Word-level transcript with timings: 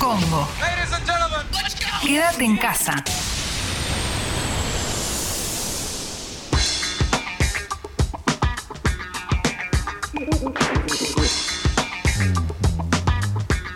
Congo. 0.00 0.48
Quédate 2.02 2.42
en 2.42 2.56
casa. 2.56 3.04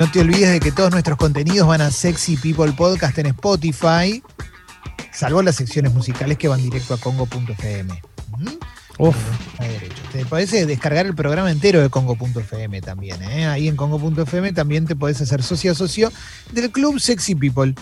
No 0.00 0.10
te 0.10 0.20
olvides 0.20 0.50
de 0.50 0.60
que 0.60 0.72
todos 0.72 0.90
nuestros 0.90 1.18
contenidos 1.18 1.68
van 1.68 1.82
a 1.82 1.90
Sexy 1.90 2.38
People 2.38 2.72
Podcast 2.72 3.18
en 3.18 3.26
Spotify, 3.26 4.22
salvo 5.12 5.42
las 5.42 5.56
secciones 5.56 5.92
musicales 5.92 6.38
que 6.38 6.48
van 6.48 6.62
directo 6.62 6.94
a 6.94 6.98
congo.fm. 6.98 8.02
¿Mm? 8.38 8.48
Uf. 8.96 9.16
Derecho. 9.58 9.93
Te 10.14 10.24
podés 10.24 10.52
eh, 10.52 10.64
descargar 10.64 11.06
el 11.06 11.14
programa 11.16 11.50
entero 11.50 11.82
de 11.82 11.90
Congo.fm 11.90 12.80
también. 12.82 13.20
¿eh? 13.20 13.46
Ahí 13.46 13.66
en 13.66 13.74
Congo.fm 13.74 14.52
también 14.52 14.86
te 14.86 14.94
podés 14.94 15.20
hacer 15.20 15.42
socio 15.42 15.72
a 15.72 15.74
socio 15.74 16.12
del 16.52 16.70
Club 16.70 17.00
Sexy 17.00 17.34
People, 17.34 17.74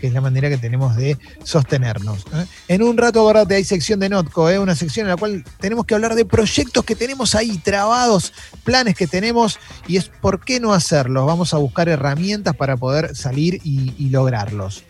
que 0.00 0.06
es 0.06 0.12
la 0.12 0.20
manera 0.20 0.48
que 0.48 0.56
tenemos 0.56 0.94
de 0.94 1.18
sostenernos. 1.42 2.26
¿eh? 2.32 2.46
En 2.68 2.84
un 2.84 2.96
rato, 2.96 3.28
te 3.48 3.56
hay 3.56 3.64
sección 3.64 3.98
de 3.98 4.08
Notco, 4.08 4.48
¿eh? 4.48 4.60
una 4.60 4.76
sección 4.76 5.06
en 5.06 5.10
la 5.10 5.16
cual 5.16 5.42
tenemos 5.58 5.84
que 5.84 5.96
hablar 5.96 6.14
de 6.14 6.24
proyectos 6.24 6.84
que 6.84 6.94
tenemos 6.94 7.34
ahí 7.34 7.58
trabados, 7.58 8.32
planes 8.62 8.94
que 8.94 9.08
tenemos, 9.08 9.58
y 9.88 9.96
es 9.96 10.08
por 10.08 10.44
qué 10.44 10.60
no 10.60 10.74
hacerlos. 10.74 11.26
Vamos 11.26 11.54
a 11.54 11.56
buscar 11.56 11.88
herramientas 11.88 12.54
para 12.54 12.76
poder 12.76 13.16
salir 13.16 13.60
y, 13.64 14.10
lograrlos. 14.10 14.84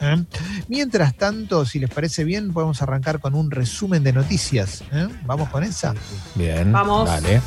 Mientras 0.69 1.17
tanto, 1.17 1.65
si 1.65 1.79
les 1.79 1.89
parece 1.89 2.25
bien, 2.25 2.53
podemos 2.53 2.83
arrancar 2.83 3.21
con 3.21 3.35
un 3.35 3.51
resumen 3.51 4.03
de 4.05 4.13
noticias. 4.13 4.85
Vamos 5.25 5.49
con 5.49 5.65
esa. 5.65 5.95
Bien. 6.35 6.74
Vamos. 6.75 7.09
Dale. 7.09 7.41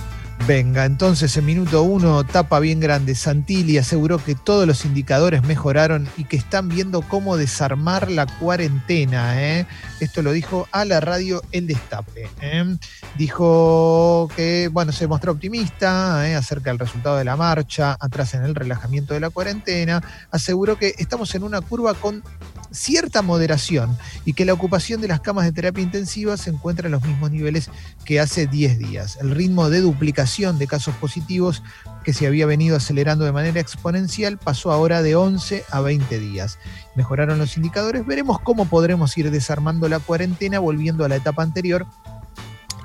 Venga, 0.46 0.86
entonces 0.86 1.36
en 1.36 1.46
minuto 1.46 1.84
uno, 1.84 2.24
tapa 2.24 2.62
bien 2.62 2.80
grande. 2.80 3.16
Santilli 3.16 3.78
aseguró 3.78 4.24
que 4.24 4.34
todos 4.34 4.66
los 4.66 4.86
indicadores 4.86 5.44
mejoraron 5.44 6.08
y 6.16 6.24
que 6.24 6.38
están 6.38 6.70
viendo 6.70 7.02
cómo 7.02 7.36
desarmar 7.36 8.10
la 8.10 8.26
cuarentena. 8.26 9.44
¿eh? 9.44 9.66
Esto 10.00 10.22
lo 10.22 10.32
dijo 10.32 10.66
a 10.72 10.86
la 10.86 11.02
radio 11.02 11.42
El 11.52 11.68
Destape. 11.68 12.30
¿eh? 12.40 12.78
Dijo 13.18 14.30
que, 14.38 14.70
bueno, 14.72 14.94
se 14.94 15.08
mostró 15.08 15.34
optimista 15.34 16.26
¿eh? 16.30 16.36
acerca 16.36 16.70
del 16.70 16.80
resultado 16.80 17.18
de 17.18 17.26
la 17.26 17.36
marcha, 17.36 17.98
atrás 18.00 18.34
en 18.34 18.46
el 18.46 18.56
relajamiento 18.56 19.14
de 19.14 19.20
la 19.20 19.30
cuarentena. 19.30 20.02
Aseguró 20.32 20.78
que 20.78 20.96
estamos 20.98 21.36
en 21.36 21.44
una 21.44 21.60
curva 21.60 21.94
con 21.94 22.24
cierta 22.72 23.22
moderación 23.22 23.98
y 24.26 24.34
que 24.34 24.46
la 24.46 24.54
ocupación 24.54 25.02
de 25.02 25.08
las 25.08 25.22
camas 25.22 25.46
de 25.46 25.52
terapia 25.52 25.84
intensiva 25.84 26.38
se 26.38 26.50
encuentra 26.50 26.88
en 26.88 26.94
los 26.94 27.04
mismos 27.04 27.32
niveles 27.32 27.70
que 28.06 28.20
hace 28.20 28.48
10 28.48 28.80
días. 28.80 29.18
El 29.22 29.32
ritmo 29.32 29.70
de 29.70 29.82
duplicación 29.82 30.58
de 30.58 30.68
casos 30.68 30.96
positivos 30.96 31.64
que 32.04 32.14
se 32.14 32.28
había 32.28 32.46
venido 32.46 32.78
acelerando 32.78 33.26
de 33.26 33.32
manera 33.32 33.60
exponencial 33.60 34.38
pasó 34.38 34.72
ahora 34.72 35.02
de 35.02 35.16
11 35.16 35.66
a 35.70 35.82
20 35.82 36.20
días. 36.20 36.60
Mejoraron 36.96 37.38
los 37.40 37.58
indicadores, 37.58 38.06
veremos 38.06 38.40
cómo 38.40 38.66
podremos 38.66 39.18
ir 39.18 39.32
desarmando 39.32 39.90
la 39.90 40.00
cuarentena 40.00 40.60
volviendo 40.60 41.06
a 41.06 41.10
la 41.10 41.16
etapa 41.16 41.44
anterior 41.44 41.86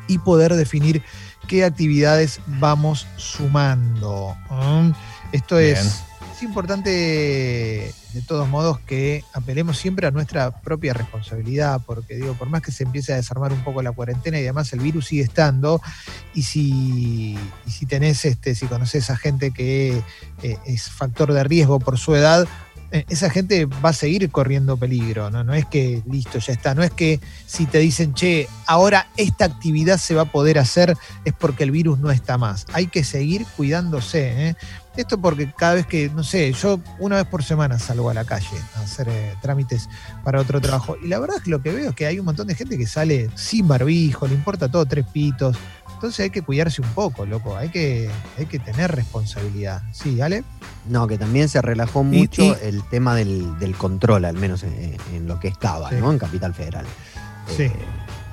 y 0.08 0.18
poder 0.18 0.54
definir 0.54 1.02
qué 1.46 1.64
actividades 1.64 2.40
vamos 2.46 3.06
sumando. 3.16 4.36
¿Mm? 4.50 4.90
Esto 5.32 5.58
Bien. 5.58 5.76
es, 5.76 6.02
es 6.36 6.42
importante 6.42 7.94
de 8.12 8.22
todos 8.22 8.48
modos 8.48 8.78
que 8.80 9.24
apelemos 9.32 9.78
siempre 9.78 10.06
a 10.06 10.10
nuestra 10.10 10.50
propia 10.60 10.92
responsabilidad, 10.92 11.80
porque 11.86 12.16
digo, 12.16 12.34
por 12.34 12.48
más 12.48 12.62
que 12.62 12.72
se 12.72 12.84
empiece 12.84 13.12
a 13.12 13.16
desarmar 13.16 13.52
un 13.52 13.62
poco 13.64 13.82
la 13.82 13.92
cuarentena 13.92 14.38
y 14.38 14.42
además 14.42 14.72
el 14.72 14.80
virus 14.80 15.06
sigue 15.06 15.22
estando, 15.22 15.80
y 16.34 16.42
si, 16.42 17.38
y 17.66 17.70
si 17.70 17.86
tenés, 17.86 18.24
este, 18.24 18.54
si 18.54 18.66
conoces 18.66 19.10
a 19.10 19.16
gente 19.16 19.50
que 19.50 20.02
eh, 20.42 20.58
es 20.66 20.90
factor 20.90 21.32
de 21.32 21.44
riesgo 21.44 21.78
por 21.78 21.98
su 21.98 22.14
edad, 22.14 22.46
esa 23.08 23.30
gente 23.30 23.64
va 23.64 23.90
a 23.90 23.94
seguir 23.94 24.30
corriendo 24.30 24.76
peligro, 24.76 25.30
¿no? 25.30 25.42
No 25.44 25.54
es 25.54 25.64
que 25.66 26.02
listo, 26.10 26.38
ya 26.38 26.52
está. 26.52 26.74
No 26.74 26.82
es 26.82 26.90
que 26.90 27.20
si 27.46 27.66
te 27.66 27.78
dicen, 27.78 28.12
che, 28.12 28.48
ahora 28.66 29.08
esta 29.16 29.46
actividad 29.46 29.98
se 29.98 30.14
va 30.14 30.22
a 30.22 30.26
poder 30.26 30.58
hacer, 30.58 30.96
es 31.24 31.32
porque 31.32 31.64
el 31.64 31.70
virus 31.70 31.98
no 31.98 32.10
está 32.10 32.36
más. 32.36 32.66
Hay 32.72 32.88
que 32.88 33.02
seguir 33.02 33.46
cuidándose. 33.56 34.48
¿eh? 34.48 34.56
Esto 34.96 35.18
porque 35.18 35.50
cada 35.56 35.74
vez 35.74 35.86
que, 35.86 36.10
no 36.10 36.22
sé, 36.22 36.52
yo 36.52 36.78
una 36.98 37.16
vez 37.16 37.26
por 37.26 37.42
semana 37.42 37.78
salgo 37.78 38.10
a 38.10 38.14
la 38.14 38.24
calle 38.24 38.58
a 38.76 38.80
hacer 38.80 39.08
eh, 39.08 39.34
trámites 39.40 39.88
para 40.22 40.40
otro 40.40 40.60
trabajo. 40.60 40.96
Y 41.02 41.08
la 41.08 41.18
verdad 41.18 41.38
es 41.38 41.44
que 41.44 41.50
lo 41.50 41.62
que 41.62 41.72
veo 41.72 41.90
es 41.90 41.96
que 41.96 42.06
hay 42.06 42.18
un 42.18 42.26
montón 42.26 42.46
de 42.46 42.54
gente 42.54 42.76
que 42.76 42.86
sale 42.86 43.30
sin 43.34 43.66
barbijo, 43.66 44.26
le 44.28 44.34
importa 44.34 44.70
todo 44.70 44.84
tres 44.84 45.06
pitos. 45.10 45.56
Entonces 46.02 46.24
hay 46.24 46.30
que 46.30 46.42
cuidarse 46.42 46.82
un 46.82 46.88
poco, 46.88 47.24
loco. 47.26 47.56
Hay 47.56 47.68
que, 47.68 48.10
hay 48.36 48.46
que 48.46 48.58
tener 48.58 48.90
responsabilidad. 48.90 49.82
Sí, 49.92 50.20
¿Ale? 50.20 50.42
No, 50.88 51.06
que 51.06 51.16
también 51.16 51.48
se 51.48 51.62
relajó 51.62 52.02
mucho 52.02 52.42
y- 52.42 52.56
el 52.66 52.82
tema 52.88 53.14
del, 53.14 53.56
del 53.60 53.76
control, 53.76 54.24
al 54.24 54.36
menos 54.36 54.64
en, 54.64 54.96
en 55.14 55.28
lo 55.28 55.38
que 55.38 55.46
estaba, 55.46 55.90
Sí. 55.90 55.94
¿no? 56.00 56.10
En 56.10 56.18
Capital 56.18 56.54
Federal. 56.54 56.84
Sí. 57.56 57.62
Eh, 57.62 57.72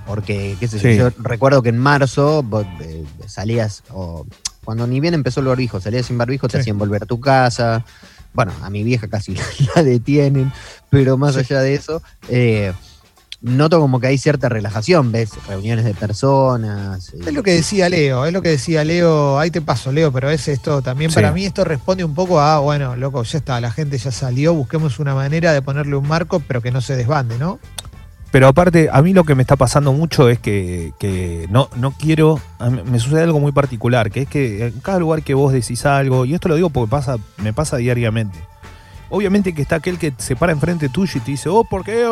porque, 0.08 0.58
qué 0.60 0.68
sé 0.68 0.80
yo, 0.80 0.90
Sí. 0.90 0.98
yo 0.98 1.10
recuerdo 1.24 1.62
que 1.62 1.70
en 1.70 1.78
marzo 1.78 2.42
vos, 2.42 2.66
eh, 2.80 3.06
salías, 3.28 3.84
o 3.92 4.26
cuando 4.64 4.88
ni 4.88 5.00
bien 5.00 5.14
empezó 5.14 5.40
el 5.42 5.46
barbijo, 5.46 5.80
salías 5.80 6.08
sin 6.08 6.18
barbijo, 6.18 6.48
te 6.48 6.58
Sí. 6.58 6.62
hacían 6.62 6.80
volver 6.80 7.04
a 7.04 7.06
tu 7.06 7.20
casa. 7.20 7.86
Bueno, 8.34 8.52
a 8.64 8.72
mi 8.72 8.84
vieja 8.84 9.08
casi 9.08 9.36
la 9.76 9.84
detienen, 9.84 10.52
pero 10.90 11.18
más 11.20 11.36
Sí. 11.36 11.42
allá 11.42 11.62
de 11.62 11.76
eso, 11.76 12.02
eh, 12.30 12.74
noto 13.42 13.80
como 13.80 14.00
que 14.00 14.08
hay 14.08 14.18
cierta 14.18 14.50
relajación, 14.50 15.12
ves 15.12 15.32
reuniones 15.48 15.86
de 15.86 15.94
personas. 15.94 17.14
Es 17.14 17.34
lo 17.34 17.42
que 17.44 17.54
decía 17.54 17.88
Leo, 17.90 18.26
es 18.26 18.34
lo 18.34 18.42
que 18.42 18.50
decía 18.50 18.84
Leo, 18.84 19.40
ahí 19.40 19.50
te 19.52 19.62
paso 19.62 19.92
Leo, 19.92 20.12
pero 20.12 20.30
es 20.30 20.48
esto 20.48 20.82
también 20.82 21.10
Sí. 21.12 21.16
para 21.16 21.32
mí 21.32 21.46
esto 21.46 21.64
responde 21.64 22.04
un 22.04 22.14
poco 22.14 22.40
a, 22.42 22.60
bueno, 22.60 22.96
loco, 22.96 23.24
ya 23.24 23.38
está, 23.38 23.62
la 23.62 23.72
gente 23.72 23.98
ya 23.98 24.12
salió, 24.12 24.54
busquemos 24.54 25.00
una 25.00 25.16
manera 25.16 25.54
de 25.54 25.62
ponerle 25.62 25.96
un 25.96 26.08
marco, 26.08 26.42
pero 26.46 26.62
que 26.62 26.72
no 26.72 26.82
se 26.82 26.96
desbande, 26.96 27.38
¿no? 27.38 27.60
Pero 28.32 28.48
aparte, 28.48 28.90
a 28.92 29.02
mí 29.02 29.14
lo 29.14 29.24
que 29.24 29.34
me 29.34 29.42
está 29.42 29.56
pasando 29.56 29.92
mucho 29.92 30.30
es 30.30 30.38
que, 30.38 30.94
que 31.00 31.48
no, 31.50 31.68
no 31.78 31.92
quiero. 31.92 32.40
a 32.60 32.70
mí 32.70 32.80
me 32.86 33.00
sucede 33.00 33.24
algo 33.24 33.40
muy 33.40 33.52
particular, 33.52 34.12
que 34.12 34.22
es 34.22 34.28
que 34.30 34.68
en 34.68 34.80
cada 34.82 35.00
lugar 35.00 35.24
que 35.24 35.34
vos 35.34 35.52
decís 35.52 35.84
algo, 35.88 36.26
y 36.26 36.36
esto 36.36 36.48
lo 36.48 36.56
digo 36.56 36.70
porque 36.70 36.92
pasa, 36.92 37.18
me 37.38 37.54
pasa 37.54 37.78
diariamente. 37.78 38.38
Obviamente 39.10 39.54
que 39.54 39.62
está 39.62 39.76
aquel 39.76 39.98
que 39.98 40.14
se 40.18 40.36
para 40.36 40.52
enfrente 40.52 40.90
tuyo 40.90 41.14
y 41.16 41.20
te 41.20 41.32
dice, 41.32 41.50
oh, 41.50 41.64
¿por 41.64 41.84
qué? 41.84 42.06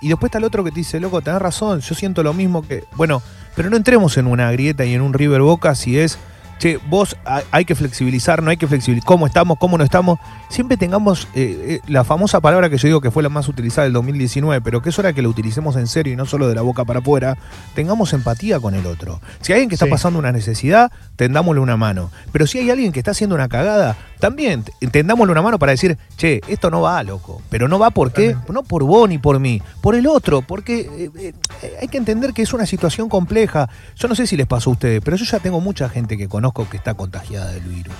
Y 0.00 0.08
después 0.08 0.28
está 0.28 0.38
el 0.38 0.44
otro 0.44 0.64
que 0.64 0.70
te 0.70 0.80
dice, 0.80 0.98
loco, 0.98 1.20
tenés 1.22 1.40
razón, 1.40 1.80
yo 1.80 1.94
siento 1.94 2.22
lo 2.22 2.34
mismo 2.34 2.62
que. 2.62 2.84
Bueno, 2.96 3.22
pero 3.54 3.70
no 3.70 3.76
entremos 3.76 4.16
en 4.16 4.26
una 4.26 4.50
grieta 4.50 4.84
y 4.84 4.94
en 4.94 5.02
un 5.02 5.12
River 5.12 5.42
Boca 5.42 5.74
si 5.74 5.98
es, 5.98 6.18
che, 6.62 6.78
vos 6.88 7.16
hay, 7.50 7.64
que 7.64 7.74
flexibilizar, 7.74 8.40
no 8.40 8.50
hay 8.50 8.56
que 8.56 8.68
flexibilizar, 8.68 9.04
cómo 9.04 9.26
estamos, 9.26 9.58
cómo 9.58 9.76
no 9.78 9.82
estamos. 9.82 10.20
Siempre 10.48 10.76
tengamos 10.76 11.26
eh, 11.34 11.80
eh, 11.82 11.90
la 11.90 12.04
famosa 12.04 12.40
palabra 12.40 12.70
que 12.70 12.78
yo 12.78 12.86
digo 12.86 13.00
que 13.00 13.10
fue 13.10 13.24
la 13.24 13.28
más 13.28 13.48
utilizada 13.48 13.82
del 13.82 13.92
2019, 13.94 14.60
pero 14.60 14.80
que 14.80 14.90
es 14.90 14.98
hora 15.00 15.12
que 15.12 15.22
la 15.22 15.28
utilicemos 15.28 15.74
en 15.74 15.88
serio 15.88 16.12
y 16.12 16.16
no 16.16 16.24
solo 16.24 16.48
de 16.48 16.54
la 16.54 16.62
boca 16.62 16.84
para 16.84 17.00
afuera, 17.00 17.36
tengamos 17.74 18.12
empatía 18.12 18.60
con 18.60 18.76
el 18.76 18.86
otro. 18.86 19.20
Si 19.40 19.52
hay 19.52 19.56
alguien 19.56 19.70
que 19.70 19.74
está 19.74 19.86
Sí. 19.86 19.90
pasando 19.90 20.20
una 20.20 20.30
necesidad, 20.30 20.92
tendámosle 21.16 21.60
una 21.60 21.76
mano. 21.76 22.12
Pero 22.30 22.46
si 22.46 22.58
hay 22.58 22.70
alguien 22.70 22.92
que 22.92 23.00
está 23.00 23.10
haciendo 23.10 23.34
una 23.34 23.48
cagada, 23.48 23.96
también 24.20 24.62
tendámosle 24.92 25.32
una 25.32 25.42
mano 25.42 25.58
para 25.58 25.72
decir, 25.72 25.98
che, 26.16 26.42
esto 26.46 26.70
no 26.70 26.82
va, 26.82 27.02
loco. 27.02 27.42
Pero 27.50 27.66
no 27.66 27.80
va 27.80 27.90
por 27.90 28.12
qué, 28.12 28.36
no 28.48 28.62
por 28.62 28.84
vos 28.84 29.08
ni 29.08 29.18
por 29.18 29.40
mí, 29.40 29.60
por 29.80 29.96
el 29.96 30.06
otro, 30.06 30.42
porque 30.42 31.10
eh, 31.18 31.32
hay 31.80 31.88
que 31.88 31.98
entender 31.98 32.32
que 32.32 32.42
es 32.42 32.52
una 32.52 32.66
situación 32.66 33.08
compleja. 33.08 33.68
Yo 33.96 34.06
no 34.06 34.14
sé 34.14 34.28
si 34.28 34.36
les 34.36 34.46
pasó 34.46 34.70
a 34.70 34.74
ustedes, 34.74 35.00
pero 35.04 35.16
yo 35.16 35.24
ya 35.24 35.40
tengo 35.40 35.60
mucha 35.60 35.88
gente 35.88 36.16
que 36.16 36.28
conozco 36.28 36.51
que 36.52 36.76
está 36.76 36.94
contagiada 36.94 37.50
del 37.52 37.62
virus. 37.64 37.94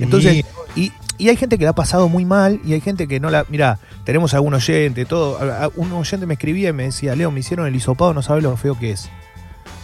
Entonces, 0.00 0.44
y, 0.76 0.92
y 1.18 1.28
hay 1.28 1.36
gente 1.36 1.58
que 1.58 1.64
la 1.64 1.70
ha 1.70 1.74
pasado 1.74 2.08
muy 2.08 2.24
mal 2.24 2.60
y 2.64 2.72
hay 2.72 2.80
gente 2.80 3.06
que 3.06 3.20
no 3.20 3.30
la. 3.30 3.44
Mira, 3.48 3.78
tenemos 4.04 4.34
algún 4.34 4.54
oyente, 4.54 5.04
todo. 5.04 5.38
a- 5.38 5.64
a- 5.64 5.70
Un 5.76 5.92
oyente 5.92 6.26
me 6.26 6.34
escribía 6.34 6.70
y 6.70 6.72
me 6.72 6.84
decía, 6.84 7.14
Leo, 7.14 7.30
me 7.30 7.40
hicieron 7.40 7.66
el 7.66 7.76
hisopado, 7.76 8.14
no 8.14 8.22
sabes 8.22 8.42
lo 8.42 8.56
feo 8.56 8.78
que 8.78 8.92
es. 8.92 9.08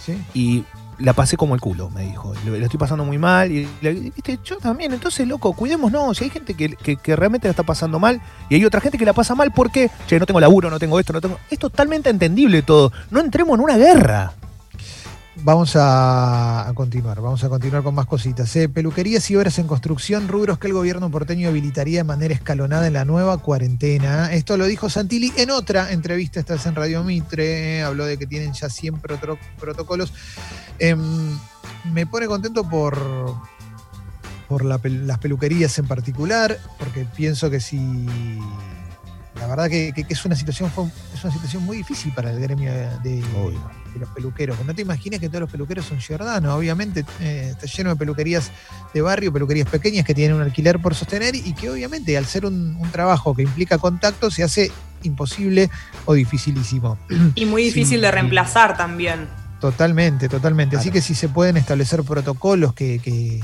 sí. 0.05 0.21
Y 0.35 0.65
la 0.99 1.15
pasé 1.15 1.39
como 1.39 1.55
el 1.55 1.63
culo, 1.63 1.89
me 1.91 2.03
dijo. 2.05 2.35
Lo, 2.45 2.57
lo 2.59 2.65
estoy 2.65 2.79
pasando 2.79 3.05
muy 3.07 3.17
mal. 3.19 3.51
Y 3.53 3.67
le- 3.81 3.93
viste, 3.95 4.39
yo 4.45 4.59
también. 4.59 4.93
Entonces, 4.93 5.27
loco, 5.29 5.53
cuidémonos. 5.55 6.19
Si 6.19 6.25
hay 6.25 6.31
gente 6.31 6.53
que, 6.55 6.71
que- 6.77 6.97
que 6.97 7.17
realmente 7.17 7.47
la 7.49 7.53
está 7.53 7.63
pasando 7.63 7.99
mal 7.99 8.21
y 8.49 8.55
hay 8.57 8.65
otra 8.65 8.81
gente 8.81 8.99
que 8.99 9.05
la 9.07 9.13
pasa 9.15 9.35
mal 9.35 9.51
porque, 9.53 9.91
che, 10.07 10.19
no 10.19 10.27
tengo 10.27 10.41
laburo, 10.41 10.69
no 10.71 10.79
tengo 10.79 10.99
esto, 11.01 11.13
no 11.13 11.21
tengo. 11.21 11.39
Es 11.51 11.59
totalmente 11.59 12.11
entendible 12.11 12.63
todo. 12.63 12.93
No 13.11 13.21
entremos 13.21 13.55
en 13.59 13.65
una 13.65 13.77
guerra. 13.79 14.33
Vamos 15.43 15.73
a, 15.75 16.71
continuar, 16.75 17.23
vamos 17.23 17.43
a 17.45 17.49
continuar 17.49 17.83
con 17.83 17.95
más 17.95 18.05
cositas. 18.07 18.55
¿eh? 18.57 18.69
Peluquerías 18.69 19.31
y 19.31 19.37
obras 19.37 19.59
en 19.59 19.67
construcción, 19.67 20.29
rubros 20.29 20.59
que 20.59 20.67
el 20.67 20.75
gobierno 20.75 21.11
porteño 21.11 21.49
habilitaría 21.49 22.01
de 22.01 22.05
manera 22.05 22.35
escalonada 22.35 22.87
en 22.87 22.93
la 22.93 23.07
nueva 23.07 23.39
cuarentena. 23.39 24.33
Esto 24.35 24.59
lo 24.59 24.67
dijo 24.67 24.91
Santilli 24.91 25.33
en 25.39 25.51
otra 25.51 25.93
entrevista, 25.93 26.41
esta 26.41 26.55
vez 26.55 26.67
en 26.67 26.75
Radio 26.75 27.03
Mitre, 27.05 27.79
¿eh? 27.79 27.83
habló 27.83 28.05
de 28.05 28.19
que 28.19 28.27
tienen 28.27 28.53
ya 28.53 28.69
100 28.69 29.01
protro- 29.01 29.39
protocolos. 29.59 30.13
Em, 30.79 31.39
me 31.95 32.07
pone 32.07 32.27
contento 32.27 32.69
por, 32.69 32.99
por 34.47 34.63
las 34.67 35.19
peluquerías 35.19 35.79
en 35.79 35.87
particular, 35.87 36.59
porque 36.79 37.07
pienso 37.17 37.49
que 37.49 37.61
si... 37.61 37.79
La 39.51 39.57
verdad 39.57 39.69
que, 39.71 39.93
que- 39.93 40.05
que 40.05 40.13
es, 40.15 40.25
una 40.25 40.37
situación, 40.37 40.71
es 41.13 41.25
una 41.25 41.33
situación 41.33 41.65
muy 41.65 41.79
difícil 41.79 42.13
para 42.15 42.31
el 42.31 42.39
gremio 42.39 42.73
de, 43.03 43.21
los 43.99 44.09
peluqueros. 44.11 44.57
No 44.65 44.73
te 44.77 44.83
imagines 44.83 45.19
que 45.19 45.29
todos 45.29 45.41
los 45.41 45.51
peluqueros 45.51 45.85
son 45.87 46.01
ciudadanos. 46.01 46.55
Obviamente 46.57 47.05
eh, 47.19 47.49
está 47.51 47.67
lleno 47.67 47.91
de 47.91 47.97
peluquerías 47.97 48.53
de 48.95 49.03
barrio, 49.03 49.33
peluquerías 49.33 49.69
pequeñas 49.69 50.07
que 50.07 50.15
tienen 50.15 50.37
un 50.37 50.43
alquiler 50.43 50.79
por 50.79 50.95
sostener 50.95 51.35
y 51.35 51.53
que 51.55 51.69
obviamente 51.69 52.17
al 52.17 52.27
ser 52.27 52.47
un, 52.47 52.77
un 52.79 52.91
trabajo 52.93 53.35
que 53.35 53.43
implica 53.43 53.77
contacto 53.79 54.31
se 54.31 54.45
hace 54.45 54.71
imposible 55.03 55.69
o 56.05 56.15
dificilísimo. 56.15 56.97
Y 57.35 57.45
muy 57.45 57.65
difícil 57.65 57.99
Sí. 57.99 58.03
de 58.03 58.11
reemplazar 58.13 58.77
también. 58.77 59.27
Totalmente, 59.61 60.29
totalmente. 60.29 60.77
Así 60.77 60.93
que 60.93 61.01
si 61.03 61.17
se 61.17 61.29
pueden 61.29 61.57
establecer 61.57 62.05
protocolos 62.05 62.73
que, 62.73 63.01
que- 63.01 63.41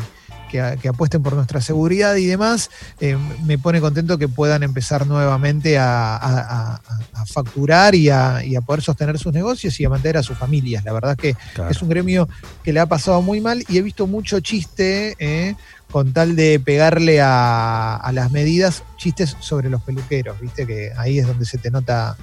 que 0.48 0.88
apuesten 0.88 1.22
por 1.22 1.34
nuestra 1.34 1.60
seguridad 1.60 2.16
y 2.16 2.26
demás, 2.26 2.70
eh, 3.00 3.16
me 3.44 3.58
pone 3.58 3.81
contento 3.81 4.16
que 4.19 4.28
puedan 4.28 4.62
empezar 4.62 5.06
nuevamente 5.06 5.78
a, 5.78 6.16
a- 6.16 6.40
a- 6.75 6.81
a 7.14 7.26
facturar 7.26 7.94
y 7.94 8.08
a, 8.10 8.44
y 8.44 8.56
a 8.56 8.60
poder 8.60 8.82
sostener 8.82 9.19
sus 9.19 9.32
negocios 9.32 9.78
y 9.81 9.84
a 9.84 9.88
mantener 9.90 10.19
a 10.19 10.22
sus 10.22 10.37
familias. 10.38 10.84
La 10.84 10.93
verdad 10.93 11.16
que 11.16 11.34
Claro. 11.54 11.70
es 11.70 11.82
un 11.82 11.88
gremio 11.88 12.28
que 12.62 12.72
le 12.72 12.81
ha 12.81 12.87
pasado 12.87 13.20
muy 13.22 13.40
mal 13.40 13.64
y 13.69 13.78
he 13.78 13.82
visto 13.82 14.06
mucho 14.06 14.40
chiste 14.40 15.14
eh, 15.19 15.54
con 15.90 16.12
tal 16.12 16.37
de 16.37 16.60
pegarle 16.60 17.20
a, 17.20 17.96
a 17.96 18.12
las 18.12 18.31
medidas, 18.31 18.82
chistes 18.96 19.37
sobre 19.40 19.70
los 19.70 19.82
peluqueros, 19.82 20.40
viste 20.40 20.66
que 20.66 20.92
ahí 20.96 21.19
es 21.19 21.26
donde 21.26 21.44
se 21.46 21.58
te 21.58 21.70
nota 21.70 22.16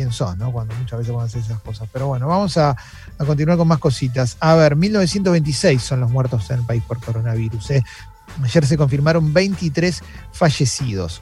quién 0.00 0.12
sos, 0.12 0.34
¿no? 0.38 0.50
Cuando 0.50 0.74
muchas 0.76 0.98
veces 0.98 1.12
cuando 1.12 1.26
haces 1.26 1.44
esas 1.44 1.60
cosas. 1.60 1.86
Pero 1.92 2.06
bueno, 2.06 2.26
vamos 2.26 2.56
a, 2.56 2.70
a 2.70 3.24
continuar 3.26 3.58
con 3.58 3.68
más 3.68 3.78
cositas. 3.78 4.38
A 4.40 4.54
ver, 4.54 4.74
1926 4.74 5.82
son 5.82 6.00
los 6.00 6.10
muertos 6.10 6.48
en 6.50 6.60
el 6.60 6.64
país 6.64 6.82
por 6.82 7.00
coronavirus. 7.00 7.70
¿eh? 7.72 7.84
Ayer 8.42 8.66
se 8.66 8.78
confirmaron 8.78 9.34
23 9.34 10.02
fallecidos. 10.32 11.20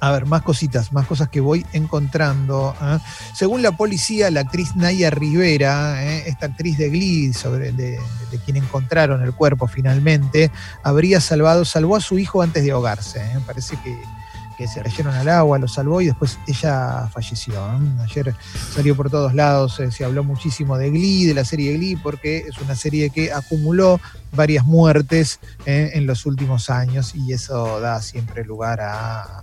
A 0.00 0.10
ver, 0.10 0.26
más 0.26 0.42
cositas, 0.42 0.92
más 0.92 1.06
cosas 1.06 1.30
que 1.30 1.40
voy 1.40 1.64
encontrando. 1.72 2.76
¿eh? 2.82 2.98
Según 3.34 3.62
la 3.62 3.72
policía, 3.72 4.30
la 4.30 4.40
actriz 4.40 4.76
Naya 4.76 5.08
Rivera, 5.08 6.04
¿eh? 6.04 6.24
esta 6.26 6.46
actriz 6.46 6.76
de 6.76 6.90
Glee, 6.90 7.32
sobre, 7.32 7.72
de, 7.72 7.98
quien 8.44 8.58
encontraron 8.58 9.22
el 9.22 9.32
cuerpo 9.32 9.66
finalmente, 9.66 10.50
habría 10.82 11.22
salvado, 11.22 11.64
salvó 11.64 11.96
a 11.96 12.00
su 12.00 12.18
hijo 12.18 12.42
antes 12.42 12.64
de 12.64 12.72
ahogarse. 12.72 13.22
Parece 13.46 13.76
que, 13.76 13.96
se 14.66 14.80
cayeron 14.82 15.14
al 15.14 15.28
agua, 15.28 15.58
lo 15.58 15.68
salvó 15.68 16.00
y 16.00 16.06
después 16.06 16.38
ella 16.46 17.08
falleció. 17.12 17.54
Ayer 18.00 18.34
salió 18.74 18.96
por 18.96 19.10
todos 19.10 19.34
lados, 19.34 19.78
eh, 19.80 19.90
se 19.90 20.04
habló 20.04 20.24
muchísimo 20.24 20.76
de 20.78 20.90
Glee, 20.90 21.26
de 21.26 21.34
la 21.34 21.44
serie 21.44 21.76
Glee, 21.76 21.96
porque 21.96 22.38
es 22.48 22.58
una 22.58 22.74
serie 22.74 23.10
que 23.10 23.32
acumuló 23.32 24.00
varias 24.32 24.64
muertes 24.64 25.40
eh, 25.66 25.90
en 25.94 26.06
los 26.06 26.26
últimos 26.26 26.70
años 26.70 27.14
y 27.14 27.32
eso 27.32 27.80
da 27.80 28.00
siempre 28.00 28.44
lugar 28.44 28.80
a 28.80 29.40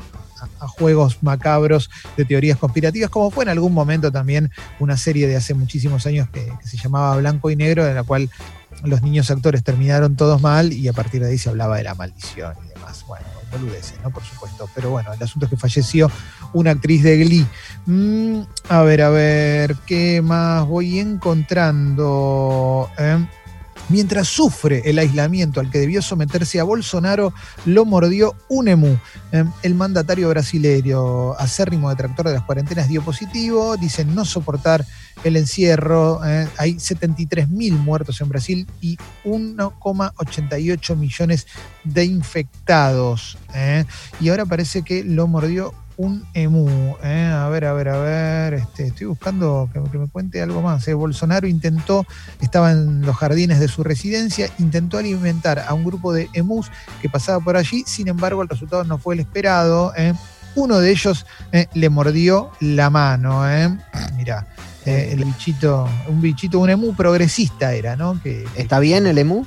juegos 0.77 1.21
macabros 1.21 1.89
de 2.15 2.23
teorías 2.23 2.57
conspirativas, 2.57 3.09
como 3.09 3.29
fue 3.29 3.43
en 3.43 3.49
algún 3.49 3.73
momento 3.73 4.09
también 4.11 4.51
una 4.79 4.95
serie 4.95 5.27
de 5.27 5.35
hace 5.35 5.53
muchísimos 5.53 6.05
años 6.05 6.29
que, 6.29 6.45
que 6.61 6.67
se 6.67 6.77
llamaba 6.77 7.17
Blanco 7.17 7.49
y 7.49 7.57
Negro, 7.57 7.85
en 7.85 7.95
la 7.95 8.03
cual 8.03 8.29
los 8.83 9.01
niños 9.01 9.29
actores 9.31 9.63
terminaron 9.63 10.15
todos 10.15 10.41
mal 10.41 10.71
y 10.71 10.87
a 10.87 10.93
partir 10.93 11.21
de 11.21 11.29
ahí 11.29 11.37
se 11.37 11.49
hablaba 11.49 11.77
de 11.77 11.83
la 11.83 11.95
maldición 11.95 12.55
y 12.65 12.69
demás. 12.69 13.03
Bueno, 13.07 13.25
boludeces, 13.51 13.99
¿no? 14.03 14.09
Por 14.11 14.23
supuesto. 14.23 14.69
Pero 14.73 14.91
bueno, 14.91 15.13
el 15.13 15.21
asunto 15.21 15.45
es 15.45 15.49
que 15.49 15.57
falleció 15.57 16.11
una 16.53 16.71
actriz 16.71 17.03
de 17.03 17.17
Glee. 17.17 17.45
Mm, 17.85 18.41
a 18.69 18.81
ver, 18.83 19.01
a 19.01 19.09
ver, 19.09 19.75
¿qué 19.85 20.21
más 20.21 20.65
voy 20.65 20.99
encontrando? 20.99 22.89
Eh, 22.97 23.25
Mientras 23.89 24.27
sufre 24.27 24.83
el 24.85 24.99
aislamiento 24.99 25.59
al 25.59 25.69
que 25.71 25.79
debió 25.79 26.01
someterse 26.01 26.59
a 26.59 26.63
Bolsonaro, 26.63 27.33
lo 27.65 27.85
mordió 27.85 28.35
un 28.47 28.67
emú. 28.67 28.97
Eh, 29.31 29.43
El 29.63 29.73
mandatario 29.75 30.29
brasileño, 30.29 31.33
acérrimo 31.33 31.89
detractor 31.89 32.27
de 32.27 32.35
las 32.35 32.43
cuarentenas, 32.43 32.87
dio 32.87 33.01
positivo. 33.01 33.77
Dicen 33.77 34.13
no 34.13 34.25
soportar 34.25 34.85
el 35.23 35.37
encierro. 35.37 36.23
eh, 36.25 36.47
Hay 36.57 36.79
73 36.79 37.49
mil 37.49 37.73
muertos 37.73 38.21
en 38.21 38.29
Brasil 38.29 38.67
y 38.79 38.97
1,88 39.25 40.95
millones 40.95 41.47
de 41.83 42.05
infectados. 42.05 43.37
eh. 43.55 43.85
Y 44.21 44.29
ahora 44.29 44.45
parece 44.45 44.83
que 44.83 45.03
lo 45.03 45.27
mordió 45.27 45.73
un 45.99 46.25
emú. 46.33 46.95
eh. 47.03 47.29
A 47.33 47.49
ver, 47.49 47.65
a 47.65 47.73
ver, 47.73 47.89
a 47.89 47.97
ver. 47.99 48.53
Este, 48.53 48.87
estoy 48.87 49.07
buscando 49.07 49.69
que, 49.71 49.79
me 49.97 50.07
cuente 50.07 50.41
algo 50.41 50.61
más. 50.61 50.87
eh. 50.87 50.93
Bolsonaro 50.93 51.45
intentó, 51.45 52.05
estaba 52.39 52.71
en 52.71 53.01
los 53.01 53.17
jardines 53.17 53.59
de 53.59 53.67
su 53.67 53.83
residencia, 53.83 54.49
intentó 54.59 54.97
alimentar 54.97 55.59
a 55.59 55.73
un 55.73 55.83
grupo 55.83 56.13
de 56.13 56.29
emus 56.33 56.71
que 57.01 57.09
pasaba 57.09 57.43
por 57.43 57.57
allí. 57.57 57.83
Sin 57.85 58.07
embargo, 58.07 58.41
el 58.41 58.47
resultado 58.47 58.85
no 58.85 58.97
fue 58.97 59.15
el 59.15 59.19
esperado. 59.19 59.93
eh. 59.97 60.13
Uno 60.55 60.79
de 60.79 60.89
ellos 60.89 61.25
le 61.73 61.89
mordió 61.89 62.51
la 62.61 62.89
mano. 62.89 63.43
Mirá. 64.17 64.47
el 64.85 65.25
bichito, 65.25 65.87
un 66.07 66.21
bichito, 66.21 66.59
un 66.59 66.69
emú 66.69 66.95
progresista 66.95 67.73
era, 67.73 67.97
¿no? 67.97 68.19
Que, 68.23 68.45
¿Está 68.55 68.79
bien 68.79 69.05
el 69.05 69.17
emú? 69.17 69.45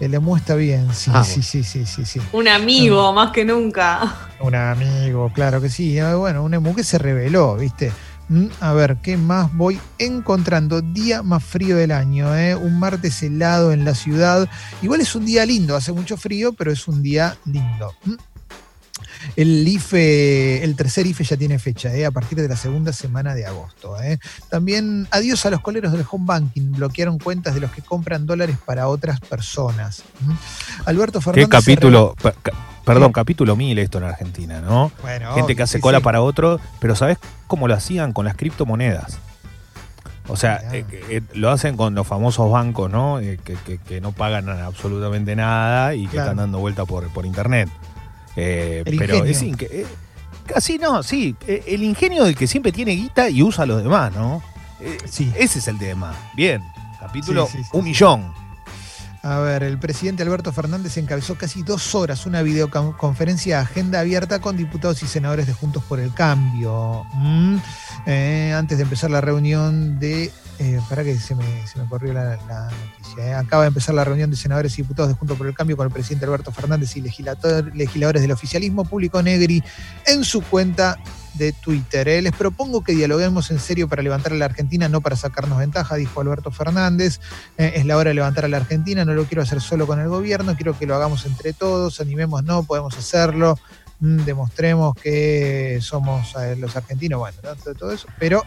El 0.00 0.14
emú 0.14 0.36
está 0.36 0.54
bien, 0.54 0.92
sí, 0.94 1.10
Ah, 1.14 1.24
sí, 1.24 1.42
sí, 1.42 1.62
sí, 1.62 1.86
sí, 1.86 2.04
sí. 2.04 2.20
Un 2.32 2.48
amigo, 2.48 3.12
más 3.12 3.30
que 3.32 3.44
nunca. 3.44 4.14
Un 4.40 4.54
amigo, 4.54 5.30
claro 5.32 5.60
que 5.60 5.70
sí. 5.70 5.98
Eh, 5.98 6.14
Bueno, 6.14 6.42
un 6.44 6.52
emu 6.54 6.74
que 6.74 6.84
se 6.84 6.98
reveló, 6.98 7.56
¿viste? 7.56 7.90
Mm, 8.28 8.46
A 8.60 8.72
ver, 8.74 8.96
¿qué 9.02 9.16
más 9.16 9.54
voy 9.54 9.80
encontrando? 9.98 10.82
Día 10.82 11.22
más 11.22 11.42
frío 11.42 11.76
del 11.76 11.90
año, 11.92 12.36
¿eh? 12.36 12.54
Un 12.54 12.78
martes 12.78 13.22
helado 13.22 13.72
en 13.72 13.84
la 13.84 13.94
ciudad. 13.94 14.48
Igual 14.82 15.00
es 15.00 15.14
un 15.14 15.24
día 15.24 15.46
lindo, 15.46 15.74
hace 15.76 15.92
mucho 15.92 16.16
frío, 16.16 16.52
pero 16.52 16.70
es 16.72 16.86
un 16.88 17.02
día 17.02 17.36
lindo. 17.46 17.94
El 19.34 19.66
IFE, 19.66 20.62
el 20.62 20.76
tercer 20.76 21.06
IFE 21.06 21.24
ya 21.24 21.36
tiene 21.36 21.58
fecha, 21.58 21.92
¿eh? 21.94 22.06
a 22.06 22.10
partir 22.10 22.40
de 22.40 22.48
la 22.48 22.56
segunda 22.56 22.92
semana 22.92 23.34
de 23.34 23.46
agosto. 23.46 24.00
¿eh? 24.02 24.18
También 24.50 25.08
adiós 25.10 25.44
a 25.46 25.50
los 25.50 25.60
coleros 25.60 25.92
del 25.92 26.04
home 26.08 26.24
banking, 26.26 26.72
bloquearon 26.72 27.18
cuentas 27.18 27.54
de 27.54 27.60
los 27.60 27.70
que 27.72 27.82
compran 27.82 28.26
dólares 28.26 28.56
para 28.64 28.88
otras 28.88 29.18
personas. 29.20 30.04
Alberto 30.84 31.20
Fernández. 31.20 31.46
Qué 31.46 31.50
capítulo, 31.50 32.14
per- 32.22 32.34
ca- 32.42 32.52
perdón, 32.84 33.12
capítulo 33.12 33.56
mil 33.56 33.78
esto 33.78 33.98
en 33.98 34.04
Argentina, 34.04 34.60
¿no? 34.60 34.92
Bueno, 35.02 35.34
Gente 35.34 35.56
que 35.56 35.62
hace 35.64 35.78
sí, 35.78 35.82
cola 35.82 35.98
sí. 35.98 36.04
para 36.04 36.22
otro, 36.22 36.60
pero 36.78 36.94
¿sabes 36.94 37.18
cómo 37.46 37.66
lo 37.68 37.74
hacían 37.74 38.12
con 38.12 38.26
las 38.26 38.36
criptomonedas? 38.36 39.18
O 40.28 40.36
sea, 40.36 40.60
eh, 40.72 40.84
eh, 41.08 41.20
lo 41.34 41.50
hacen 41.50 41.76
con 41.76 41.94
los 41.94 42.04
famosos 42.06 42.50
bancos, 42.50 42.90
¿no? 42.90 43.20
Eh, 43.20 43.38
que, 43.44 43.54
que- 43.54 43.78
que 43.78 44.00
no 44.00 44.10
pagan 44.12 44.48
absolutamente 44.48 45.36
nada 45.36 45.94
y 45.94 46.04
que 46.06 46.12
Claro. 46.12 46.30
están 46.30 46.36
dando 46.38 46.58
vuelta 46.58 46.84
por, 46.84 47.08
por 47.12 47.26
internet. 47.26 47.68
Eh, 48.36 48.82
pero 48.84 49.16
ingenio. 49.16 49.24
es 49.24 49.42
inque- 49.42 49.68
eh, 49.70 49.86
casi 50.46 50.78
no, 50.78 51.02
sí. 51.02 51.34
eh, 51.46 51.64
el 51.66 51.82
ingenio 51.82 52.24
del 52.24 52.36
que 52.36 52.46
siempre 52.46 52.70
tiene 52.72 52.92
guita 52.92 53.28
y 53.30 53.42
usa 53.42 53.64
a 53.64 53.66
los 53.66 53.82
demás, 53.82 54.12
¿no? 54.14 54.42
Eh, 54.80 54.98
Sí. 55.10 55.32
Ese 55.36 55.58
es 55.60 55.68
el 55.68 55.78
tema. 55.78 56.14
Bien. 56.34 56.60
Capítulo 57.00 57.46
Sí, 57.46 57.58
sí, 57.58 57.64
sí, 57.64 57.70
un 57.72 57.82
sí. 57.84 57.88
millón. 57.90 58.32
A 59.22 59.38
ver, 59.40 59.64
el 59.64 59.76
presidente 59.78 60.22
Alberto 60.22 60.52
Fernández 60.52 60.96
encabezó 60.98 61.34
casi 61.36 61.62
dos 61.64 61.96
horas 61.96 62.26
una 62.26 62.42
videoconferencia 62.42 63.60
agenda 63.60 63.98
abierta 64.00 64.38
con 64.40 64.56
diputados 64.56 65.02
y 65.02 65.06
senadores 65.08 65.46
de 65.48 65.52
Juntos 65.52 65.82
por 65.82 65.98
el 65.98 66.14
Cambio. 66.14 67.04
Mm, 67.14 67.56
eh, 68.06 68.54
antes 68.56 68.78
de 68.78 68.84
empezar 68.84 69.10
la 69.10 69.20
reunión 69.20 69.98
de. 69.98 70.30
Eh, 70.58 70.80
para 70.88 71.04
que 71.04 71.18
se 71.18 71.34
me, 71.34 71.66
se 71.66 71.78
me 71.78 71.86
corrió 71.88 72.14
la, 72.14 72.36
noticia. 72.36 73.26
eh. 73.26 73.34
Acaba 73.34 73.62
de 73.64 73.68
empezar 73.68 73.94
la 73.94 74.04
reunión 74.04 74.30
de 74.30 74.36
senadores 74.36 74.78
y 74.78 74.82
diputados 74.82 75.08
de 75.10 75.14
Juntos 75.14 75.36
por 75.36 75.46
el 75.46 75.54
Cambio 75.54 75.76
con 75.76 75.86
el 75.86 75.92
presidente 75.92 76.24
Alberto 76.24 76.50
Fernández 76.50 76.96
y 76.96 77.02
legisladores 77.02 78.22
del 78.22 78.32
oficialismo. 78.32 78.84
Publicó 78.84 79.22
Negri 79.22 79.62
en 80.06 80.24
su 80.24 80.42
cuenta 80.42 80.98
de 81.34 81.52
Twitter. 81.52 82.08
eh. 82.08 82.22
Les 82.22 82.32
propongo 82.32 82.82
que 82.82 82.92
dialoguemos 82.92 83.50
en 83.50 83.58
serio 83.58 83.88
para 83.88 84.02
levantar 84.02 84.32
a 84.32 84.36
la 84.36 84.46
Argentina, 84.46 84.88
no 84.88 85.00
para 85.00 85.16
sacarnos 85.16 85.58
ventaja, 85.58 85.96
dijo 85.96 86.20
Alberto 86.20 86.50
Fernández. 86.50 87.20
Eh, 87.58 87.74
es 87.76 87.86
la 87.86 87.96
hora 87.96 88.10
de 88.10 88.14
levantar 88.14 88.44
a 88.44 88.48
la 88.48 88.56
Argentina, 88.56 89.04
no 89.04 89.14
lo 89.14 89.24
quiero 89.24 89.42
hacer 89.42 89.60
solo 89.60 89.86
con 89.86 90.00
el 90.00 90.08
gobierno, 90.08 90.56
quiero 90.56 90.78
que 90.78 90.86
lo 90.86 90.94
hagamos 90.94 91.26
entre 91.26 91.52
todos, 91.52 92.00
animemos, 92.00 92.42
no, 92.44 92.62
podemos 92.62 92.96
hacerlo, 92.96 93.58
mm, 94.00 94.24
demostremos 94.24 94.94
que 94.96 95.78
somos 95.82 96.34
los 96.56 96.76
argentinos, 96.76 97.18
bueno, 97.18 97.36
¿no? 97.42 97.54
todo, 97.56 97.74
todo 97.74 97.92
eso, 97.92 98.08
pero... 98.18 98.42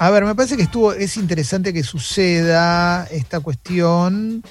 a 0.00 0.10
ver, 0.10 0.24
me 0.24 0.34
parece 0.34 0.56
que 0.56 0.62
estuvo, 0.62 0.92
es 0.94 1.16
interesante 1.18 1.72
que 1.74 1.82
suceda 1.82 3.04
esta 3.10 3.40
cuestión, 3.40 4.42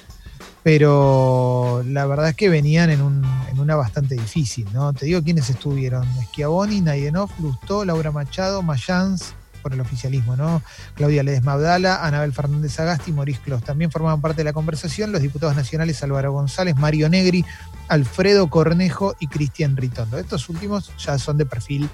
pero 0.62 1.82
la 1.86 2.06
verdad 2.06 2.28
es 2.28 2.36
que 2.36 2.48
venían 2.48 2.88
en, 2.90 3.02
un- 3.02 3.24
en 3.50 3.58
una 3.58 3.74
bastante 3.74 4.14
difícil, 4.14 4.68
¿no? 4.72 4.92
Te 4.92 5.06
digo 5.06 5.22
quiénes 5.22 5.50
estuvieron, 5.50 6.06
Schiavoni, 6.28 6.80
Nayenov, 6.80 7.30
Lustó, 7.40 7.84
Laura 7.84 8.12
Machado, 8.12 8.62
Mayans, 8.62 9.34
por 9.60 9.72
el 9.74 9.80
oficialismo, 9.80 10.36
¿no? 10.36 10.62
Claudia 10.94 11.24
Ledesma 11.24 11.54
Abdala, 11.54 12.06
Anabel 12.06 12.32
Fernández 12.32 12.78
Agasti 12.78 13.10
Maurice 13.12 13.40
Clos. 13.44 13.62
También 13.64 13.90
formaban 13.90 14.20
parte 14.20 14.38
de 14.38 14.44
la 14.44 14.52
conversación 14.52 15.10
los 15.12 15.20
diputados 15.20 15.56
nacionales 15.56 16.02
Álvaro 16.04 16.32
González, 16.32 16.76
Mario 16.76 17.08
Negri, 17.10 17.44
Alfredo 17.88 18.48
Cornejo 18.48 19.16
y 19.18 19.26
Cristian 19.26 19.76
Ritondo. 19.76 20.16
Estos 20.16 20.48
últimos 20.48 20.92
ya 20.96 21.18
son 21.18 21.36
de 21.36 21.44
perfil 21.44 21.90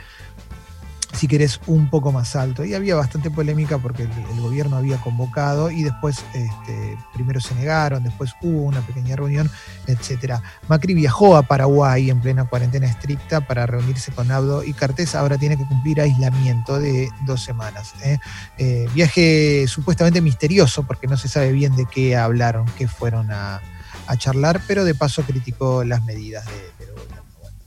si 1.16 1.26
querés, 1.28 1.60
un 1.66 1.88
poco 1.88 2.12
más 2.12 2.36
alto. 2.36 2.64
Y 2.64 2.74
había 2.74 2.94
bastante 2.94 3.30
polémica 3.30 3.78
porque 3.78 4.02
el, 4.02 4.40
gobierno 4.40 4.76
había 4.76 4.98
convocado 4.98 5.70
y 5.70 5.82
después 5.82 6.24
este, 6.34 6.96
primero 7.14 7.40
se 7.40 7.54
negaron, 7.54 8.04
después 8.04 8.34
hubo 8.42 8.62
una 8.62 8.80
pequeña 8.80 9.16
reunión, 9.16 9.50
etcétera. 9.86 10.42
Macri 10.68 10.94
viajó 10.94 11.36
a 11.36 11.42
Paraguay 11.42 12.10
en 12.10 12.20
plena 12.20 12.44
cuarentena 12.44 12.86
estricta 12.86 13.40
para 13.40 13.66
reunirse 13.66 14.12
con 14.12 14.30
Abdo 14.30 14.62
y 14.62 14.72
Cartés. 14.72 15.14
Ahora 15.14 15.38
tiene 15.38 15.56
que 15.56 15.64
cumplir 15.64 16.00
aislamiento 16.00 16.78
de 16.78 17.08
dos 17.24 17.42
semanas. 17.42 17.94
¿eh? 18.04 18.18
Eh, 18.58 18.88
viaje 18.94 19.66
supuestamente 19.66 20.20
misterioso 20.20 20.86
porque 20.86 21.06
no 21.06 21.16
se 21.16 21.28
sabe 21.28 21.52
bien 21.52 21.74
de 21.76 21.86
qué 21.86 22.16
hablaron, 22.16 22.66
qué 22.76 22.86
fueron 22.86 23.32
a, 23.32 23.60
a 24.06 24.16
charlar, 24.16 24.60
pero 24.66 24.84
de 24.84 24.94
paso 24.94 25.22
criticó 25.22 25.82
las 25.84 26.04
medidas 26.04 26.44
de, 26.46 26.75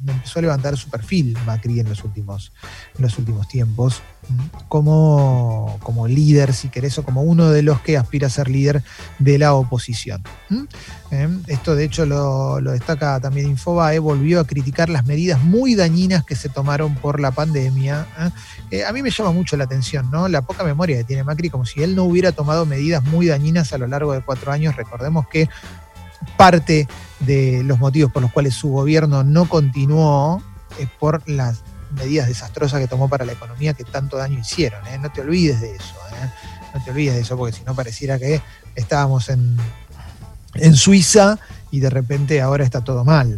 empezó 0.07 0.39
a 0.39 0.41
levantar 0.41 0.77
su 0.77 0.89
perfil 0.89 1.37
Macri 1.45 1.79
en 1.79 1.89
los 1.89 2.03
últimos, 2.03 2.51
los 2.97 3.17
últimos 3.17 3.47
tiempos 3.47 4.01
como, 4.67 5.79
como 5.81 6.07
líder, 6.07 6.53
si 6.53 6.69
querés, 6.69 6.97
o 6.99 7.03
como 7.03 7.23
uno 7.23 7.49
de 7.49 7.63
los 7.63 7.81
que 7.81 7.97
aspira 7.97 8.27
a 8.27 8.29
ser 8.29 8.47
líder 8.49 8.83
de 9.17 9.37
la 9.39 9.53
oposición. 9.53 10.23
¿Mm? 10.49 10.63
Eh, 11.11 11.29
esto 11.47 11.75
de 11.75 11.85
hecho 11.85 12.05
lo, 12.05 12.59
destaca 12.61 13.19
también 13.19 13.47
Infobae, 13.47 13.97
volvió 13.99 14.39
a 14.39 14.45
criticar 14.45 14.89
las 14.89 15.05
medidas 15.05 15.41
muy 15.43 15.73
dañinas 15.73 16.23
que 16.23 16.35
se 16.35 16.49
tomaron 16.49 16.93
por 16.95 17.19
la 17.19 17.31
pandemia. 17.31 18.05
Eh, 18.69 18.85
a 18.85 18.91
mí 18.93 19.01
me 19.01 19.09
llama 19.09 19.31
mucho 19.31 19.57
la 19.57 19.63
atención, 19.63 20.11
¿no? 20.11 20.27
La 20.27 20.43
poca 20.43 20.63
memoria 20.63 20.97
que 20.97 21.03
tiene 21.03 21.23
Macri, 21.23 21.49
como 21.49 21.65
si 21.65 21.81
él 21.81 21.95
no 21.95 22.03
hubiera 22.03 22.31
tomado 22.31 22.65
medidas 22.65 23.03
muy 23.03 23.25
dañinas 23.25 23.73
a 23.73 23.77
lo 23.79 23.87
largo 23.87 24.13
de 24.13 24.21
cuatro 24.21 24.51
años. 24.51 24.75
Recordemos 24.75 25.27
que 25.27 25.49
parte 26.39 26.88
de 27.19 27.63
los 27.65 27.79
motivos 27.79 28.13
por 28.13 28.22
los 28.22 28.31
cuales 28.31 28.53
su 28.53 28.69
gobierno 28.69 29.25
no 29.25 29.50
continuó 29.50 30.41
es 30.79 30.88
por 30.98 31.22
las 31.27 31.63
medidas 31.91 32.29
desastrosas 32.29 32.79
que 32.79 32.88
tomó 32.88 33.10
para 33.10 33.25
la 33.25 33.34
economía 33.34 33.74
que 33.74 33.84
tanto 33.84 34.15
daño 34.15 34.39
hicieron. 34.39 34.88
¿eh? 34.88 34.98
No 34.98 35.12
te 35.12 35.19
olvides 35.19 35.60
de 35.60 35.75
eso. 35.75 35.96
¿eh? 36.13 36.31
No 36.74 36.81
te 36.81 36.91
olvides 36.91 37.15
de 37.15 37.22
eso, 37.22 37.36
porque 37.36 37.58
si 37.58 37.65
no 37.65 37.75
pareciera 37.75 38.17
que 38.17 38.41
estábamos 38.74 39.27
en, 39.27 39.58
en 40.53 40.75
Suiza 40.77 41.39
y 41.71 41.79
de 41.79 41.89
repente 41.89 42.41
ahora 42.41 42.63
está 42.63 42.81
todo 42.81 43.05
mal. 43.05 43.38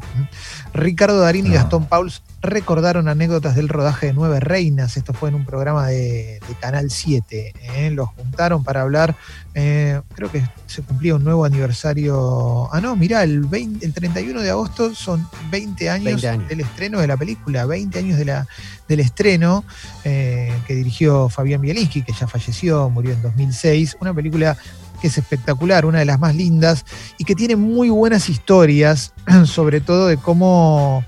Ricardo 0.73 1.19
Darín 1.19 1.47
y. 1.47 1.51
Gastón 1.51 1.85
Pauls 1.85 2.21
recordaron 2.41 3.07
anécdotas 3.07 3.55
del 3.55 3.69
rodaje 3.69 4.07
de 4.07 4.13
Nueve 4.13 4.39
Reinas. 4.39 4.97
Esto 4.97 5.13
fue 5.13 5.29
en 5.29 5.35
un 5.35 5.45
programa 5.45 5.87
de, 5.87 6.39
de 6.47 6.55
Canal 6.59 6.89
7. 6.89 7.53
¿eh? 7.61 7.91
Los 7.91 8.09
juntaron 8.09 8.63
para 8.63 8.81
hablar. 8.81 9.15
Eh, 9.53 10.01
creo 10.15 10.31
que 10.31 10.43
se 10.65 10.81
cumplía 10.81 11.15
un 11.15 11.23
nuevo 11.23 11.45
aniversario. 11.45 12.69
Ah, 12.73 12.81
no, 12.81 12.95
mirá, 12.95 13.23
el, 13.23 13.41
20, 13.41 13.85
el 13.85 13.93
31 13.93 14.41
de 14.41 14.49
agosto 14.49 14.95
son 14.95 15.27
20 15.51 15.89
años, 15.89 16.05
20 16.05 16.29
años, 16.29 16.49
del 16.49 16.61
estreno 16.61 16.99
de 16.99 17.07
la 17.07 17.17
película. 17.17 17.65
20 17.65 17.99
años 17.99 18.17
de 18.17 18.25
la, 18.25 18.47
del 18.87 19.01
estreno 19.01 19.63
eh, 20.03 20.53
que 20.65 20.73
dirigió 20.73 21.29
Fabián 21.29 21.61
Bielinski, 21.61 22.01
que 22.01 22.13
ya 22.13 22.27
falleció, 22.27 22.89
murió 22.89 23.13
en 23.13 23.21
2006. 23.21 23.97
Una 23.99 24.13
película 24.13 24.57
que 25.01 25.07
es 25.07 25.17
espectacular, 25.17 25.85
una 25.85 25.99
de 25.99 26.05
las 26.05 26.19
más 26.19 26.35
lindas 26.35 26.85
y 27.17 27.25
que 27.25 27.35
tiene 27.35 27.55
muy 27.55 27.89
buenas 27.89 28.29
historias, 28.29 29.13
sobre 29.45 29.81
todo 29.81 30.07
de 30.07 30.17
cómo, 30.17 31.03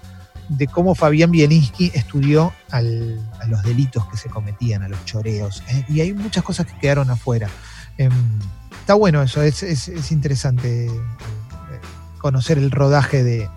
de 0.50 0.68
cómo 0.68 0.96
Fabián 0.96 1.32
Bielinski 1.32 1.92
estudió 1.94 2.54
a 2.72 2.82
los 2.82 3.64
delitos 3.64 4.06
que 4.08 4.18
se 4.18 4.30
cometían, 4.30 4.84
a 4.84 4.90
los 4.90 5.04
choreos. 5.06 5.64
¿eh? 5.70 5.86
Y 5.88 6.02
hay 6.02 6.14
muchas 6.14 6.44
cosas 6.44 6.66
que 6.66 6.78
quedaron 6.80 7.10
afuera. 7.10 7.50
Eh, 7.98 8.10
está 8.80 8.96
bueno 8.96 9.22
eso, 9.22 9.42
es, 9.42 9.64
es, 9.64 9.88
es 9.88 10.12
interesante 10.12 10.90
conocer 12.18 12.58
el 12.58 12.72
rodaje 12.72 13.22
de, 13.24 13.50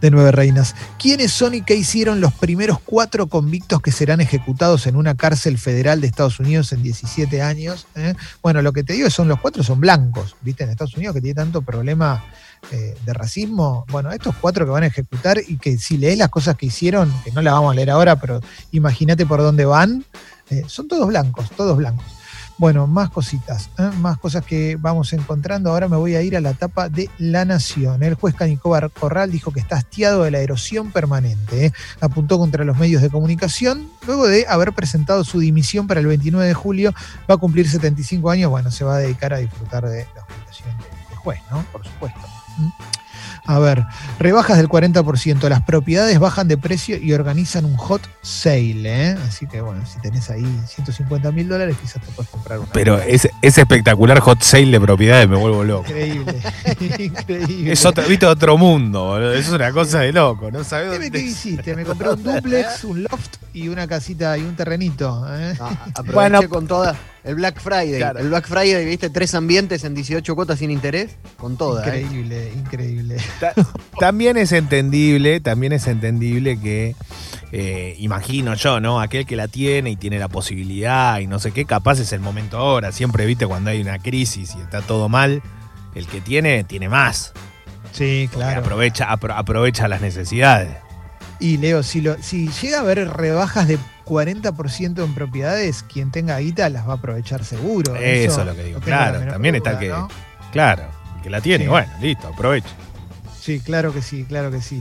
de 0.00 0.10
Nueve 0.10 0.32
Reinas. 0.32 0.74
¿Quiénes 0.98 1.32
son 1.32 1.54
y 1.54 1.62
qué 1.62 1.74
hicieron 1.74 2.20
los 2.20 2.32
primeros 2.32 2.78
cuatro 2.80 3.26
convictos 3.26 3.80
que 3.80 3.92
serán 3.92 4.20
ejecutados 4.20 4.86
en 4.86 4.96
una 4.96 5.14
cárcel 5.14 5.58
federal 5.58 6.00
de 6.00 6.06
Estados 6.06 6.40
Unidos 6.40 6.72
en 6.72 6.82
17 6.82 7.42
años? 7.42 7.86
¿Eh? 7.94 8.14
Bueno, 8.42 8.62
lo 8.62 8.72
que 8.72 8.82
te 8.82 8.94
digo 8.94 9.10
son 9.10 9.28
los 9.28 9.40
cuatro 9.40 9.62
son 9.62 9.80
blancos, 9.80 10.36
¿viste? 10.42 10.64
En 10.64 10.70
Estados 10.70 10.96
Unidos 10.96 11.14
que 11.14 11.20
tiene 11.20 11.34
tanto 11.34 11.62
problema 11.62 12.24
eh, 12.72 12.96
de 13.04 13.12
racismo. 13.12 13.84
Bueno, 13.90 14.10
estos 14.10 14.34
cuatro 14.40 14.64
que 14.64 14.70
van 14.70 14.82
a 14.82 14.86
ejecutar 14.86 15.38
y 15.46 15.56
que 15.56 15.78
si 15.78 15.98
lees 15.98 16.18
las 16.18 16.28
cosas 16.28 16.56
que 16.56 16.66
hicieron, 16.66 17.12
que 17.24 17.30
no 17.32 17.42
las 17.42 17.54
vamos 17.54 17.72
a 17.72 17.74
leer 17.76 17.90
ahora, 17.90 18.16
pero 18.16 18.40
imagínate 18.72 19.24
por 19.24 19.40
dónde 19.40 19.64
van, 19.64 20.04
eh, 20.50 20.64
son 20.66 20.88
todos 20.88 21.06
blancos, 21.06 21.50
todos 21.56 21.76
blancos. 21.76 22.15
Bueno, 22.58 22.86
más 22.86 23.10
cositas, 23.10 23.68
¿eh? 23.78 23.90
más 24.00 24.16
cosas 24.16 24.42
que 24.42 24.76
vamos 24.80 25.12
encontrando. 25.12 25.70
Ahora 25.70 25.88
me 25.88 25.96
voy 25.96 26.14
a 26.14 26.22
ir 26.22 26.36
a 26.36 26.40
la 26.40 26.50
etapa 26.50 26.88
de 26.88 27.10
La 27.18 27.44
Nación. 27.44 28.02
El 28.02 28.14
juez 28.14 28.34
Canicóbar 28.34 28.90
Corral 28.90 29.30
dijo 29.30 29.50
que 29.50 29.60
está 29.60 29.76
hastiado 29.76 30.22
de 30.22 30.30
la 30.30 30.38
erosión 30.38 30.90
permanente. 30.90 31.66
¿eh? 31.66 31.72
Apuntó 32.00 32.38
contra 32.38 32.64
los 32.64 32.78
medios 32.78 33.02
de 33.02 33.10
comunicación. 33.10 33.90
Luego 34.06 34.26
de 34.26 34.46
haber 34.48 34.72
presentado 34.72 35.22
su 35.22 35.38
dimisión 35.40 35.86
para 35.86 36.00
el 36.00 36.06
29 36.06 36.48
de 36.48 36.54
julio, 36.54 36.94
va 37.30 37.34
a 37.34 37.38
cumplir 37.38 37.68
75 37.68 38.30
años. 38.30 38.50
Bueno, 38.50 38.70
se 38.70 38.84
va 38.84 38.96
a 38.96 38.98
dedicar 38.98 39.34
a 39.34 39.38
disfrutar 39.38 39.86
de 39.86 40.06
la 40.14 40.22
jubilación 40.22 40.78
de 41.10 41.16
juez, 41.16 41.40
¿no? 41.50 41.62
Por 41.72 41.84
supuesto. 41.84 42.20
¿Mm? 42.56 43.05
A 43.46 43.58
ver, 43.58 43.84
rebajas 44.18 44.56
del 44.56 44.68
40%, 44.68 45.48
las 45.48 45.62
propiedades 45.62 46.18
bajan 46.18 46.48
de 46.48 46.58
precio 46.58 46.96
y 46.96 47.12
organizan 47.12 47.64
un 47.64 47.76
hot 47.76 48.02
sale, 48.22 49.10
¿eh? 49.10 49.16
Así 49.26 49.46
que 49.46 49.60
bueno, 49.60 49.84
si 49.86 50.00
tenés 50.00 50.28
ahí 50.30 50.44
150 50.66 51.30
mil 51.32 51.48
dólares, 51.48 51.76
quizás 51.80 52.02
te 52.02 52.10
puedes 52.12 52.30
comprar 52.30 52.58
una. 52.58 52.72
Pero 52.72 52.98
es, 52.98 53.28
es, 53.42 53.58
espectacular 53.58 54.18
hot 54.20 54.42
sale 54.42 54.66
de 54.66 54.80
propiedades, 54.80 55.28
me 55.28 55.36
vuelvo 55.36 55.62
loco. 55.62 55.88
Increíble, 55.88 56.42
increíble. 56.98 57.72
Es 57.72 57.84
otro, 57.84 58.04
viste, 58.04 58.26
otro 58.26 58.58
mundo, 58.58 59.04
boludo. 59.04 59.32
Es 59.32 59.48
una 59.48 59.70
cosa 59.72 60.00
de 60.00 60.12
loco, 60.12 60.50
¿no 60.50 60.64
sabes 60.64 60.90
dónde... 60.90 61.10
¿Qué 61.10 61.20
hiciste? 61.20 61.76
Me 61.76 61.84
compré 61.84 62.10
un 62.10 62.22
duplex, 62.22 62.84
un 62.84 63.04
loft 63.04 63.36
y 63.54 63.68
una 63.68 63.86
casita 63.86 64.36
y 64.36 64.42
un 64.42 64.56
terrenito. 64.56 65.24
¿eh? 65.30 65.54
No, 66.04 66.12
bueno, 66.12 66.48
con 66.48 66.66
toda 66.66 66.96
el 67.26 67.34
Black 67.34 67.60
Friday. 67.60 67.98
Claro. 67.98 68.20
El 68.20 68.28
Black 68.28 68.46
Friday, 68.46 68.84
viste, 68.84 69.10
tres 69.10 69.34
ambientes 69.34 69.82
en 69.82 69.94
18 69.94 70.34
cuotas 70.36 70.60
sin 70.60 70.70
interés, 70.70 71.16
con 71.36 71.56
toda. 71.56 71.84
Increíble, 71.84 72.48
¿eh? 72.48 72.52
increíble. 72.56 73.16
Ta 73.40 73.52
también 73.98 74.36
es 74.36 74.52
entendible, 74.52 75.40
también 75.40 75.72
es 75.72 75.88
entendible 75.88 76.60
que, 76.60 76.94
eh, 77.50 77.96
imagino 77.98 78.54
yo, 78.54 78.78
¿no? 78.78 79.00
Aquel 79.00 79.26
que 79.26 79.34
la 79.34 79.48
tiene 79.48 79.90
y 79.90 79.96
tiene 79.96 80.20
la 80.20 80.28
posibilidad 80.28 81.18
y 81.18 81.26
no 81.26 81.40
sé 81.40 81.50
qué, 81.50 81.64
capaz 81.64 81.98
es 81.98 82.12
el 82.12 82.20
momento 82.20 82.58
ahora. 82.58 82.92
Siempre, 82.92 83.26
viste, 83.26 83.44
cuando 83.44 83.70
hay 83.70 83.80
una 83.80 83.98
crisis 83.98 84.54
y 84.56 84.60
está 84.60 84.80
todo 84.82 85.08
mal, 85.08 85.42
el 85.96 86.06
que 86.06 86.20
tiene, 86.20 86.62
tiene 86.62 86.88
más. 86.88 87.32
Sí, 87.90 88.28
claro. 88.32 88.60
Aprovecha, 88.60 89.10
apro 89.10 89.34
aprovecha 89.34 89.88
las 89.88 90.00
necesidades. 90.00 90.85
Y 91.38 91.58
Leo, 91.58 91.82
si, 91.82 92.00
lo, 92.00 92.16
si 92.22 92.48
llega 92.48 92.78
a 92.78 92.80
haber 92.80 93.08
rebajas 93.10 93.68
de 93.68 93.78
40% 94.06 95.04
en 95.04 95.14
propiedades, 95.14 95.82
quien 95.82 96.10
tenga 96.10 96.38
guita 96.38 96.68
las 96.70 96.88
va 96.88 96.92
a 96.92 96.96
aprovechar 96.96 97.44
seguro. 97.44 97.94
Eso, 97.96 98.32
Eso 98.32 98.40
es 98.40 98.46
lo 98.46 98.54
que 98.54 98.64
digo. 98.64 98.80
Claro, 98.80 99.18
también 99.30 99.56
duda, 99.56 99.70
está 99.70 99.78
que. 99.78 99.88
¿no? 99.88 100.08
Claro, 100.52 100.84
que 101.22 101.30
la 101.30 101.40
tiene, 101.40 101.64
sí. 101.64 101.70
bueno, 101.70 101.92
listo, 102.00 102.28
aprovecha. 102.28 102.70
Sí, 103.40 103.60
claro 103.60 103.92
que 103.92 104.02
sí, 104.02 104.24
claro 104.24 104.50
que 104.50 104.60
sí. 104.60 104.74